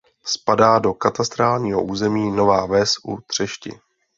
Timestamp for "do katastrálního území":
0.79-2.31